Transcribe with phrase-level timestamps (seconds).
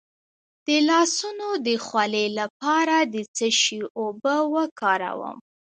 [0.67, 5.37] د لاسونو د خولې لپاره د څه شي اوبه وکاروم؟